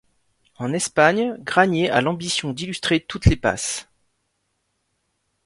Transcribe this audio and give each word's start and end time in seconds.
En 0.57 0.73
Espagne, 0.73 1.37
Granier 1.43 1.91
a 1.91 2.01
l'ambition 2.01 2.53
d'illustrer 2.53 3.01
toutes 3.01 3.27
les 3.27 3.35
passes. 3.35 3.87